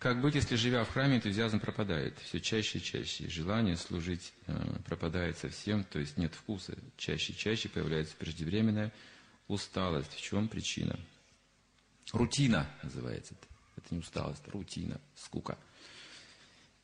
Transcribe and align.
Как 0.00 0.22
быть, 0.22 0.34
если, 0.34 0.56
живя 0.56 0.82
в 0.84 0.90
храме, 0.90 1.16
энтузиазм 1.16 1.60
пропадает? 1.60 2.18
Все 2.20 2.40
чаще 2.40 2.78
и 2.78 2.82
чаще. 2.82 3.28
Желание 3.28 3.76
служить 3.76 4.32
э, 4.46 4.58
пропадает 4.86 5.36
совсем, 5.36 5.84
то 5.84 5.98
есть 5.98 6.16
нет 6.16 6.34
вкуса. 6.34 6.74
Чаще 6.96 7.34
и 7.34 7.36
чаще 7.36 7.68
появляется 7.68 8.16
преждевременная 8.16 8.94
усталость. 9.46 10.14
В 10.14 10.20
чем 10.22 10.48
причина? 10.48 10.98
Рутина 12.14 12.66
называется 12.82 13.34
это. 13.34 13.46
Это 13.76 13.94
не 13.94 14.00
усталость, 14.00 14.42
рутина, 14.48 14.98
скука. 15.14 15.58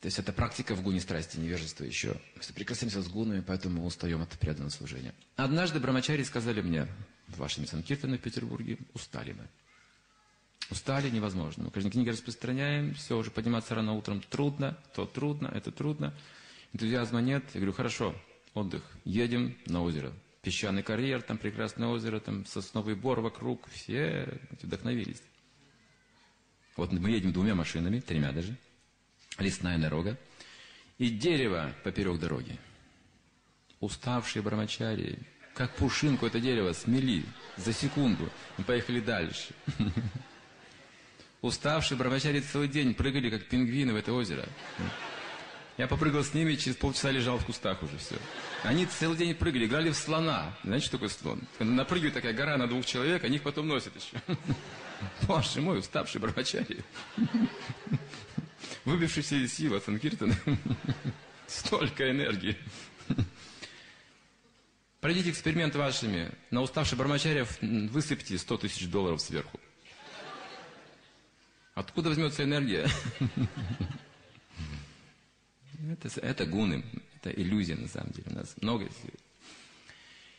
То 0.01 0.09
есть 0.09 0.19
это 0.19 0.35
практика 0.35 0.75
в 0.75 0.83
гуне 0.83 1.01
страсти, 1.01 1.39
невежество 1.39 1.85
еще. 1.85 2.21
Мы 2.37 2.43
соприкасаемся 2.43 3.01
с 3.01 3.09
гунами, 3.09 3.41
поэтому 3.41 3.81
мы 3.81 3.87
устаем 3.87 4.21
от 4.21 4.29
преданного 4.39 4.69
служения. 4.69 5.15
Однажды 5.37 5.81
брамачари 5.81 6.23
сказали 6.23 6.61
мне, 6.61 6.87
вашими 7.29 7.65
санкиртаны 7.65 8.19
в 8.19 8.21
Петербурге, 8.21 8.77
устали 8.93 9.33
мы. 9.33 9.49
Устали 10.71 11.11
невозможно. 11.11 11.65
Мы 11.65 11.71
каждой 11.71 11.91
книги 11.93 12.09
распространяем, 12.09 12.95
все, 12.95 13.17
уже 13.17 13.31
подниматься 13.31 13.75
рано 13.75 13.93
утром 13.93 14.21
трудно, 14.21 14.77
то 14.95 15.07
трудно, 15.07 15.47
это 15.47 15.71
трудно. 15.71 16.13
Энтузиазма 16.73 17.21
нет. 17.21 17.45
Я 17.55 17.61
говорю, 17.61 17.73
хорошо, 17.73 18.17
отдых, 18.53 18.83
едем 19.05 19.57
на 19.67 19.83
озеро. 19.83 20.13
Песчаный 20.43 20.83
карьер, 20.83 21.23
там 21.23 21.39
прекрасное 21.39 21.89
озеро, 21.89 22.19
там 22.19 22.45
сосновый 22.47 22.97
бор 22.97 23.21
вокруг, 23.21 23.69
все 23.69 24.41
вдохновились. 24.63 25.23
Вот 26.77 26.93
мы 26.93 27.11
едем 27.11 27.33
двумя 27.33 27.55
машинами, 27.55 28.01
тремя 28.01 28.33
даже, 28.33 28.57
лесная 29.39 29.79
дорога, 29.79 30.19
и 30.99 31.09
дерево 31.09 31.73
поперек 31.85 32.19
дороги. 32.19 32.59
Уставшие 33.81 34.43
брамачари, 34.43 35.19
как 35.55 35.75
пушинку 35.77 36.27
это 36.27 36.41
дерево 36.41 36.73
смели 36.73 37.25
за 37.57 37.73
секунду. 37.73 38.31
Мы 38.59 38.65
поехали 38.65 39.01
дальше. 39.01 39.55
Уставшие 41.47 41.97
брамачари 41.97 42.41
целый 42.41 42.67
день 42.67 42.93
прыгали, 42.93 43.31
как 43.31 43.45
пингвины 43.45 43.93
в 43.93 43.97
это 43.97 44.13
озеро. 44.13 44.45
Я 45.79 45.87
попрыгал 45.87 46.25
с 46.25 46.35
ними, 46.35 46.57
через 46.57 46.75
полчаса 46.75 47.13
лежал 47.13 47.39
в 47.39 47.47
кустах 47.47 47.85
уже 47.85 47.99
все. 47.99 48.17
Они 48.65 48.85
целый 48.85 49.17
день 49.17 49.33
прыгали, 49.33 49.67
играли 49.67 49.91
в 49.91 49.97
слона. 49.97 50.57
Знаете, 50.65 50.87
что 50.87 50.97
такое 50.97 51.09
слон? 51.09 51.41
Напрыгивает 51.61 52.15
такая 52.15 52.33
гора 52.33 52.57
на 52.57 52.67
двух 52.67 52.85
человек, 52.85 53.23
они 53.23 53.37
их 53.37 53.43
потом 53.43 53.69
носят 53.69 53.93
еще. 53.95 54.21
Боже 55.23 55.61
мой, 55.61 55.79
уставший 55.79 56.21
брамачари. 56.21 56.83
Выбивший 58.85 59.23
все 59.23 59.37
из 59.37 59.55
сил 59.55 59.77
от 59.77 59.85
Санкиртана. 59.85 60.35
Столько 61.47 62.11
энергии. 62.11 62.57
Пройдите 65.01 65.31
эксперимент 65.31 65.77
вашими. 65.77 66.33
На 66.51 66.63
уставших 66.63 66.99
бармачарев 66.99 67.57
высыпьте 67.61 68.37
100 68.37 68.57
тысяч 68.57 68.89
долларов 68.89 69.21
сверху. 69.21 69.61
Откуда 71.77 72.09
возьмется 72.09 72.43
энергия? 72.43 72.89
Это, 75.93 76.09
это 76.21 76.47
гуны, 76.47 76.83
это 77.17 77.31
иллюзия 77.31 77.77
на 77.77 77.87
самом 77.87 78.13
деле. 78.13 78.29
У 78.31 78.35
нас 78.35 78.55
много. 78.63 78.89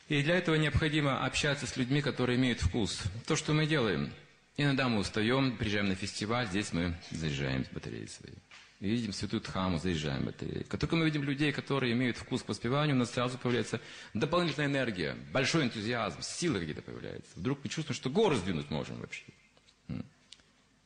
И 0.09 0.23
для 0.23 0.35
этого 0.35 0.55
необходимо 0.55 1.23
общаться 1.23 1.67
с 1.67 1.77
людьми, 1.77 2.01
которые 2.01 2.37
имеют 2.37 2.59
вкус. 2.59 3.03
То, 3.27 3.35
что 3.35 3.53
мы 3.53 3.67
делаем. 3.67 4.11
Иногда 4.57 4.89
мы 4.89 4.97
устаем, 4.99 5.55
приезжаем 5.55 5.89
на 5.89 5.95
фестиваль, 5.95 6.47
здесь 6.47 6.73
мы 6.73 6.97
заряжаем 7.11 7.65
батареи 7.71 8.07
свои. 8.07 8.33
Видим 8.79 9.13
святую 9.13 9.41
Дхаму, 9.41 9.77
заряжаем 9.77 10.25
батареи. 10.25 10.63
Как 10.63 10.79
только 10.79 10.95
мы 10.95 11.05
видим 11.05 11.21
людей, 11.21 11.51
которые 11.51 11.93
имеют 11.93 12.17
вкус 12.17 12.41
к 12.41 12.49
воспеванию, 12.49 12.95
у 12.95 12.99
нас 12.99 13.11
сразу 13.11 13.37
появляется 13.37 13.79
дополнительная 14.15 14.67
энергия, 14.67 15.15
большой 15.31 15.65
энтузиазм, 15.65 16.19
силы 16.23 16.59
какие-то 16.59 16.81
появляются. 16.81 17.29
Вдруг 17.35 17.59
мы 17.63 17.69
чувствуем, 17.69 17.95
что 17.95 18.09
горы 18.09 18.35
сдвинуть 18.37 18.71
можем 18.71 18.97
вообще. 18.97 19.23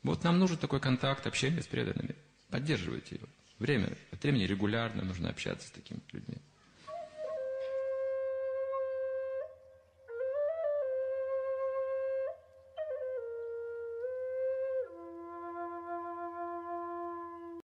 Вот 0.03 0.23
нам 0.23 0.39
нужен 0.39 0.57
такой 0.57 0.79
контакт, 0.79 1.27
общение 1.27 1.61
с 1.61 1.67
преданными. 1.67 2.15
Поддерживайте 2.49 3.15
его. 3.15 3.27
Время, 3.59 3.95
от 4.11 4.23
времени 4.23 4.43
регулярно 4.43 5.03
нужно 5.03 5.29
общаться 5.29 5.67
с 5.67 5.71
такими 5.71 5.99
людьми. 6.11 6.40